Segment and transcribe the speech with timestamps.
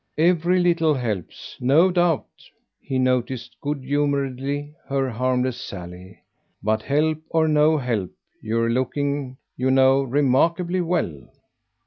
[0.17, 6.17] "Every little helps, no doubt!" he noticed good humouredly her harmless sally.
[6.63, 8.09] "But, help or no help,
[8.41, 11.27] you're looking, you know, remarkably well."